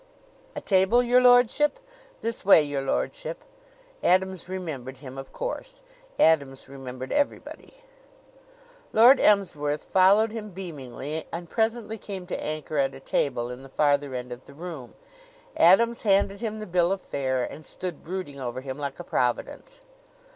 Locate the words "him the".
16.41-16.65